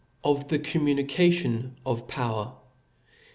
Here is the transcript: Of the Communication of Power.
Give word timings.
Of 0.23 0.47
the 0.47 0.57
Communication 0.57 1.75
of 1.85 2.07
Power. 2.07 2.55